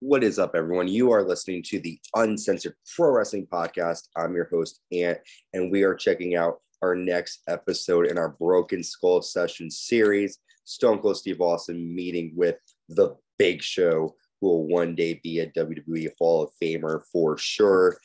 [0.00, 0.88] What is up, everyone?
[0.88, 4.08] You are listening to the Uncensored Pro Wrestling Podcast.
[4.16, 5.18] I'm your host, Ant,
[5.52, 10.38] and we are checking out our next episode in our Broken Skull Session series.
[10.64, 12.56] Stone Cold Steve Austin meeting with
[12.88, 17.96] the Big Show, who will one day be a WWE Hall of Famer for sure.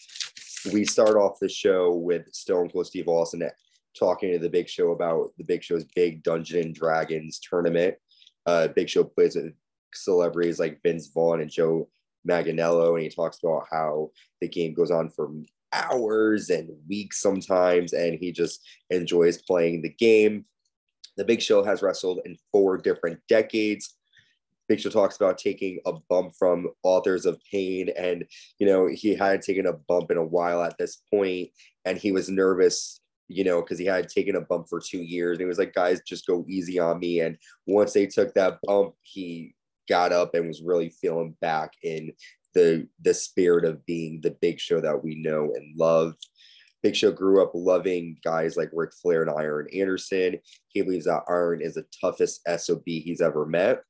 [0.72, 3.50] We start off the show with Stone Cold Steve Austin
[3.98, 7.96] talking to the Big Show about the Big Show's big Dungeon and Dragons tournament.
[8.46, 9.54] Uh, big Show plays with
[9.94, 11.90] celebrities like Vince Vaughn and Joe
[12.28, 15.32] Manganiello, and he talks about how the game goes on for
[15.72, 20.46] hours and weeks sometimes, and he just enjoys playing the game.
[21.18, 23.96] The Big Show has wrestled in four different decades.
[24.68, 28.26] Big Show talks about taking a bump from authors of pain, and
[28.60, 31.50] you know he hadn't taken a bump in a while at this point,
[31.86, 35.38] and he was nervous you know, because he had taken a bump for two years.
[35.38, 37.22] And he was like, guys, just go easy on me.
[37.22, 37.38] And
[37.68, 39.54] once they took that bump, he
[39.90, 42.14] got up and was really feeling back in
[42.54, 46.14] the the spirit of being the big show that we know and love.
[46.82, 50.40] Big Show grew up loving guys like Ric Flair and Arn Anderson.
[50.70, 53.82] He believes that Arn is the toughest SOB he's ever met.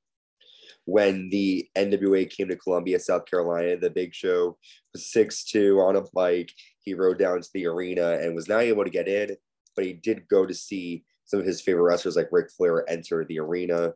[0.86, 4.58] When the NWA came to Columbia, South Carolina, the Big Show
[4.94, 6.52] was 6'2 on a bike.
[6.80, 9.38] He rode down to the arena and was not able to get in,
[9.76, 13.24] but he did go to see some of his favorite wrestlers like Ric Flair enter
[13.24, 13.94] the arena.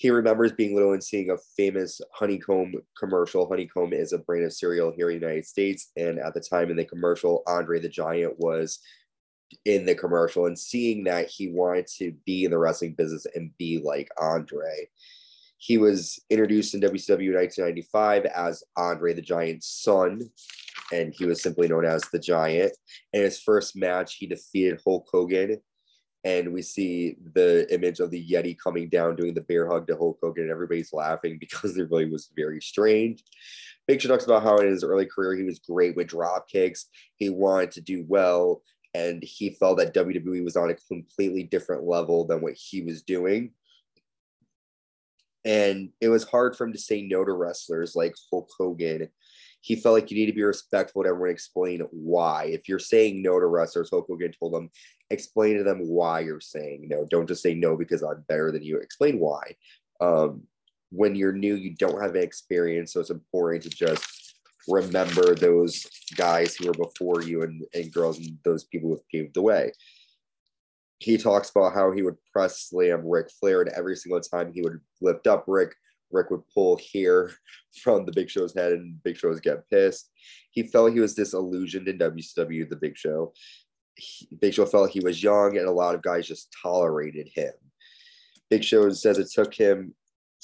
[0.00, 3.46] He remembers being little and seeing a famous honeycomb commercial.
[3.46, 5.92] Honeycomb is a brand of cereal here in the United States.
[5.94, 8.78] And at the time in the commercial, Andre the Giant was
[9.66, 13.50] in the commercial and seeing that he wanted to be in the wrestling business and
[13.58, 14.88] be like Andre.
[15.58, 20.22] He was introduced in WCW 1995 as Andre the Giant's son,
[20.94, 22.72] and he was simply known as the Giant.
[23.12, 25.60] In his first match, he defeated Hulk Hogan
[26.24, 29.96] and we see the image of the Yeti coming down doing the bear hug to
[29.96, 33.22] Hulk Hogan, and everybody's laughing because it really was very strange.
[33.88, 36.86] Show talks about how in his early career he was great with drop kicks.
[37.16, 38.62] He wanted to do well,
[38.94, 43.02] and he felt that WWE was on a completely different level than what he was
[43.02, 43.50] doing.
[45.44, 49.08] And it was hard for him to say no to wrestlers like Hulk Hogan
[49.60, 52.44] he felt like you need to be respectful to everyone explain why.
[52.44, 54.70] If you're saying no to wrestlers, Hulk Hogan told them,
[55.10, 57.06] explain to them why you're saying no.
[57.10, 58.78] Don't just say no because I'm better than you.
[58.78, 59.56] Explain why.
[60.00, 60.44] Um,
[60.90, 64.34] when you're new, you don't have experience, so it's important to just
[64.68, 69.34] remember those guys who were before you and, and girls and those people who paved
[69.34, 69.72] the way.
[70.98, 74.62] He talks about how he would press slam Ric Flair, and every single time he
[74.62, 75.74] would lift up Ric,
[76.10, 77.32] Ric would pull here
[77.82, 80.10] from the Big Show's head, and Big Show would get pissed.
[80.50, 83.32] He felt he was disillusioned in WCW, the Big Show.
[84.00, 87.52] He, Big Show felt he was young, and a lot of guys just tolerated him.
[88.48, 89.94] Big Show says it took him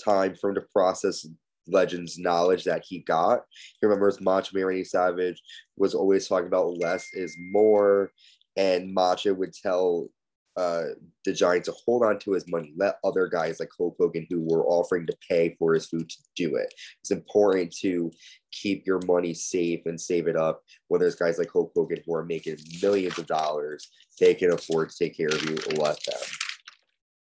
[0.03, 1.27] time for him to process
[1.67, 3.43] Legend's knowledge that he got.
[3.81, 5.43] He remembers Macho Man Randy Savage
[5.77, 8.13] was always talking about less is more,
[8.57, 10.09] and Macho would tell
[10.57, 10.85] uh,
[11.25, 14.41] the Giants to hold on to his money, let other guys like Hulk Hogan who
[14.41, 16.73] were offering to pay for his food to do it.
[17.01, 18.11] It's important to
[18.53, 20.63] keep your money safe and save it up.
[20.89, 24.91] When there's guys like Hulk Hogan who are making millions of dollars, they can afford
[24.91, 25.57] to take care of you.
[25.77, 26.21] Let them.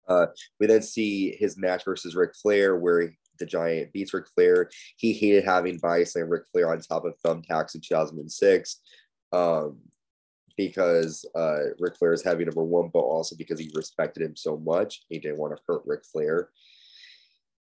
[0.07, 0.27] Uh,
[0.59, 4.69] we then see his match versus Ric Flair, where the Giant beats Ric Flair.
[4.95, 8.79] He hated having Vice and Ric Flair on top of thumbtacks in 2006.
[9.33, 9.79] Um,
[10.57, 14.57] because uh, Ric Flair is heavy number one, but also because he respected him so
[14.57, 15.03] much.
[15.07, 16.49] He didn't want to hurt Ric Flair.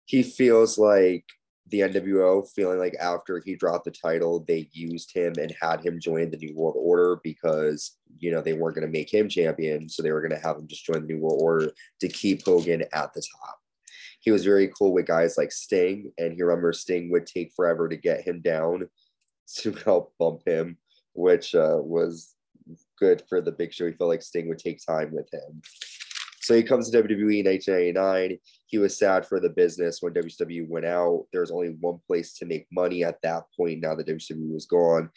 [0.04, 1.24] He feels like
[1.68, 6.00] the NWO, feeling like after he dropped the title, they used him and had him
[6.00, 9.88] join the New World Order because, you know, they weren't going to make him champion.
[9.88, 12.44] So they were going to have him just join the New World Order to keep
[12.44, 13.58] Hogan at the top.
[14.18, 17.88] He was very cool with guys like Sting, and he remembers Sting would take forever
[17.88, 18.88] to get him down
[19.58, 20.76] to help bump him,
[21.14, 22.34] which uh, was
[23.00, 23.86] good for the big show.
[23.86, 25.62] He felt like Sting would take time with him.
[26.42, 28.38] So he comes to WWE in 1999.
[28.66, 31.26] He was sad for the business when WWE went out.
[31.32, 33.80] There was only one place to make money at that point.
[33.80, 35.10] Now that WCW was gone,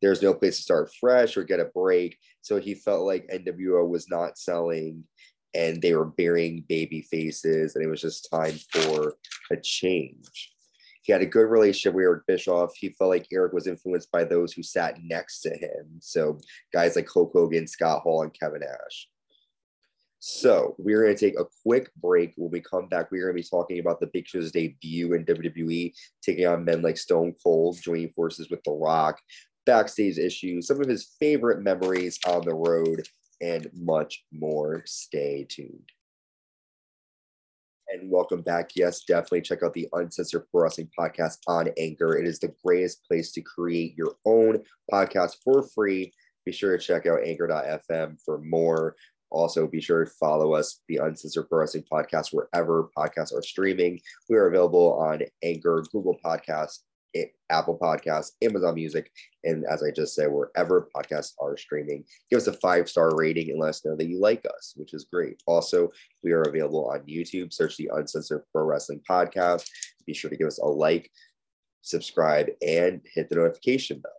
[0.00, 2.16] there's no place to start fresh or get a break.
[2.42, 5.04] So he felt like NWO was not selling
[5.54, 9.14] and they were burying baby faces, and it was just time for
[9.50, 10.52] a change.
[11.08, 12.76] He had a good relationship with Eric Bischoff.
[12.76, 15.86] He felt like Eric was influenced by those who sat next to him.
[16.00, 16.38] So
[16.70, 19.08] guys like Hulk Hogan, Scott Hall, and Kevin Nash.
[20.18, 22.34] So we're going to take a quick break.
[22.36, 25.24] When we come back, we're going to be talking about the Big Show's debut in
[25.24, 29.18] WWE, taking on men like Stone Cold, joining forces with The Rock,
[29.64, 33.08] backstage issues, some of his favorite memories on the road,
[33.40, 34.82] and much more.
[34.84, 35.88] Stay tuned.
[37.90, 38.72] And welcome back.
[38.76, 42.18] Yes, definitely check out the Uncensored Pro Wrestling Podcast on Anchor.
[42.18, 44.62] It is the greatest place to create your own
[44.92, 46.12] podcast for free.
[46.44, 48.94] Be sure to check out anchor.fm for more.
[49.30, 53.98] Also, be sure to follow us, the Uncensored Pro Wrestling Podcast, wherever podcasts are streaming.
[54.28, 56.80] We are available on Anchor, Google Podcasts,
[57.50, 59.10] Apple Podcasts, Amazon Music,
[59.44, 62.04] and as I just said, wherever podcasts are streaming.
[62.30, 64.94] Give us a five star rating and let us know that you like us, which
[64.94, 65.42] is great.
[65.46, 65.90] Also,
[66.22, 67.52] we are available on YouTube.
[67.52, 69.66] Search the Uncensored Pro Wrestling Podcast.
[70.06, 71.10] Be sure to give us a like,
[71.82, 74.12] subscribe, and hit the notification bell.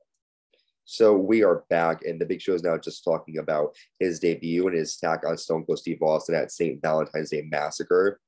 [0.86, 4.66] So we are back, and the Big Show is now just talking about his debut
[4.68, 6.82] and his attack on Stone Cold Steve Austin at St.
[6.82, 8.20] Valentine's Day Massacre.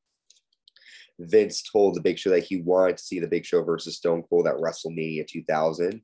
[1.20, 4.24] Vince told the Big Show that he wanted to see the Big Show versus Stone
[4.30, 6.02] Cold at WrestleMania 2000,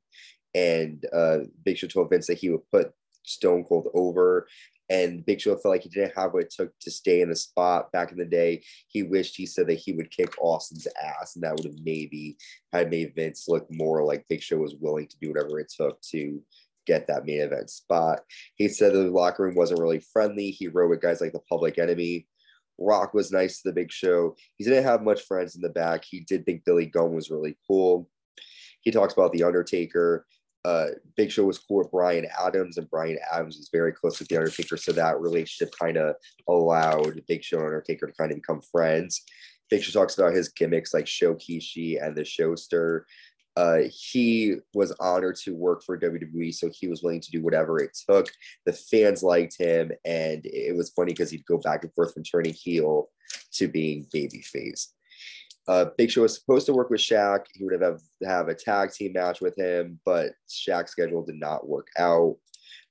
[0.54, 2.92] and uh, Big Show told Vince that he would put
[3.24, 4.46] Stone Cold over.
[4.90, 7.36] And Big Show felt like he didn't have what it took to stay in the
[7.36, 8.62] spot back in the day.
[8.86, 12.38] He wished he said that he would kick Austin's ass, and that would have maybe
[12.72, 16.00] had made Vince look more like Big Show was willing to do whatever it took
[16.12, 16.42] to
[16.86, 18.20] get that main event spot.
[18.54, 20.50] He said the locker room wasn't really friendly.
[20.50, 22.26] He wrote with guys like the Public Enemy,
[22.78, 24.36] Rock was nice to the big show.
[24.56, 26.04] He didn't have much friends in the back.
[26.04, 28.08] He did think Billy Gunn was really cool.
[28.80, 30.26] He talks about The Undertaker.
[30.64, 34.28] Uh, Big Show was cool with Brian Adams, and Brian Adams was very close with
[34.28, 34.76] The Undertaker.
[34.76, 36.16] So that relationship kind of
[36.48, 39.22] allowed Big Show and Undertaker to kind of become friends.
[39.70, 43.02] Big Show talks about his gimmicks like Showkishi and the Showster.
[43.58, 47.80] Uh, he was honored to work for WWE, so he was willing to do whatever
[47.80, 48.28] it took.
[48.64, 52.22] The fans liked him, and it was funny because he'd go back and forth from
[52.22, 53.08] turning heel
[53.54, 54.90] to being babyface.
[55.66, 57.46] Uh, Big Show was supposed to work with Shaq.
[57.52, 61.68] He would have have a tag team match with him, but Shaq's schedule did not
[61.68, 62.36] work out.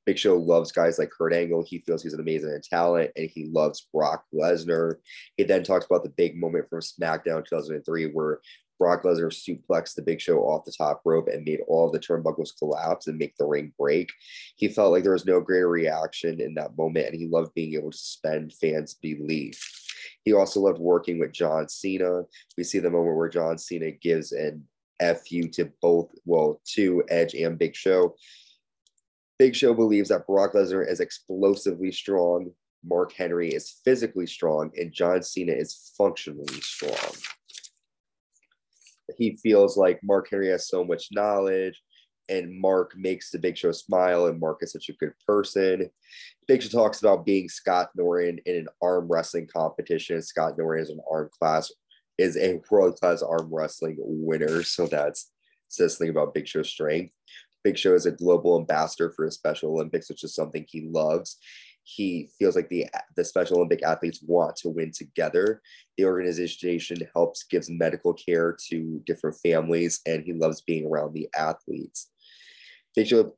[0.05, 1.63] Big Show loves guys like Kurt Angle.
[1.65, 4.95] He feels he's an amazing talent, and he loves Brock Lesnar.
[5.37, 8.41] He then talks about the big moment from SmackDown 2003 where
[8.77, 12.57] Brock Lesnar suplexed the Big Show off the top rope and made all the turnbuckles
[12.57, 14.09] collapse and make the ring break.
[14.55, 17.73] He felt like there was no greater reaction in that moment, and he loved being
[17.73, 19.61] able to suspend fans' belief.
[20.23, 22.23] He also loved working with John Cena.
[22.57, 24.63] We see the moment where John Cena gives an
[25.01, 28.15] FU to both, well, to Edge and Big Show.
[29.39, 32.51] Big Show believes that Brock Lesnar is explosively strong,
[32.83, 37.36] Mark Henry is physically strong, and John Cena is functionally strong
[39.15, 41.81] he feels like Mark Henry has so much knowledge
[42.29, 45.89] and Mark makes the Big Show smile, and Mark is such a good person.
[46.47, 50.21] Big Show talks about being Scott Norton in an arm wrestling competition.
[50.21, 51.71] Scott Norton is an arm class,
[52.17, 54.63] is a world class arm wrestling winner.
[54.63, 55.31] So that's
[55.69, 57.13] says something about Big Show's strength.
[57.63, 61.37] Big Show is a global ambassador for the Special Olympics, which is something he loves
[61.87, 62.85] he feels like the
[63.15, 65.61] the Special Olympic athletes want to win together.
[65.97, 71.29] The organization helps gives medical care to different families, and he loves being around the
[71.35, 72.09] athletes.
[73.05, 73.35] Show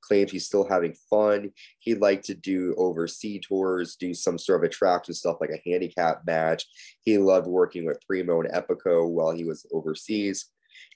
[0.00, 1.52] claims he's still having fun.
[1.80, 6.22] He'd like to do overseas tours, do some sort of attraction stuff like a handicap
[6.26, 6.64] match.
[7.02, 10.46] He loved working with Primo and Epico while he was overseas.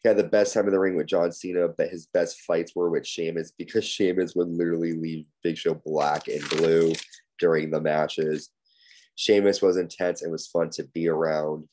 [0.03, 2.73] He had the best time in the ring with John Cena, but his best fights
[2.75, 6.93] were with Sheamus because Sheamus would literally leave Big Show black and blue
[7.39, 8.51] during the matches.
[9.17, 11.69] Sheamus was intense and was fun to be around.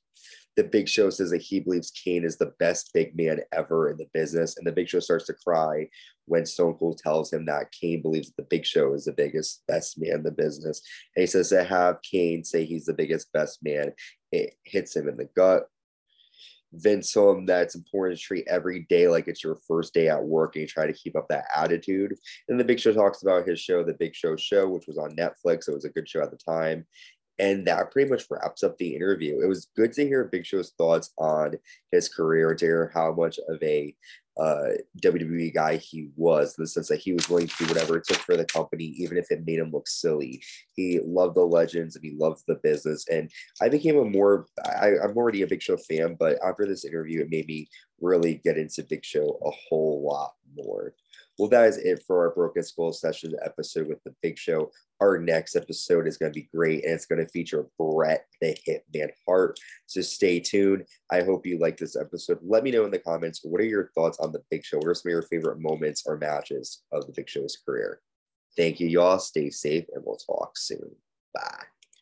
[0.56, 3.97] The Big Show says that he believes Kane is the best big man ever in
[3.97, 5.90] the business, and the Big Show starts to cry
[6.26, 9.64] when Stone Cold tells him that Kane believes that the Big Show is the biggest,
[9.68, 10.81] best man in the business.
[11.16, 13.94] And he says to have Kane say he's the biggest, best man,
[14.31, 15.68] it hits him in the gut.
[16.73, 20.56] Him that it's important to treat every day like it's your first day at work
[20.56, 22.15] and you try to keep up that attitude.
[22.49, 25.15] And the Big Show talks about his show, The Big Show Show, which was on
[25.15, 25.68] Netflix.
[25.68, 26.85] It was a good show at the time.
[27.39, 29.42] And that pretty much wraps up the interview.
[29.42, 31.56] It was good to hear Big Show's thoughts on
[31.92, 33.95] his career, to hear how much of a
[34.37, 34.69] uh,
[35.02, 38.06] WWE guy he was, in the sense that he was willing to do whatever it
[38.07, 40.42] took for the company, even if it made him look silly.
[40.75, 43.07] He loved the legends and he loved the business.
[43.09, 43.30] And
[43.61, 47.21] I became a more, I, I'm already a Big Show fan, but after this interview,
[47.21, 47.68] it made me
[48.02, 50.94] really get into Big Show a whole lot more.
[51.40, 54.71] Well, that is it for our Broken Skull session episode with the Big Show.
[55.02, 58.56] Our next episode is going to be great and it's going to feature Bret the
[58.68, 59.59] Hitman Hart.
[59.87, 60.85] So stay tuned.
[61.11, 62.40] I hope you like this episode.
[62.44, 64.78] Let me know in the comments what are your thoughts on the Big Show?
[64.78, 67.99] What are some of your favorite moments or matches of the Big Show's career?
[68.56, 69.18] Thank you, y'all.
[69.18, 70.95] Stay safe and we'll talk soon.
[71.33, 71.72] Bye.